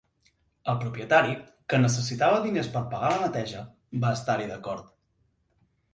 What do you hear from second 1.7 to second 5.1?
que necessitava diners per pagar la neteja, va estar-hi d'acord.